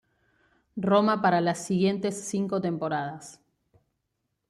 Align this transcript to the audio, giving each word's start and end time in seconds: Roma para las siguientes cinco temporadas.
Roma 0.77 1.21
para 1.21 1.41
las 1.41 1.63
siguientes 1.67 2.27
cinco 2.27 2.59
temporadas. 2.59 3.39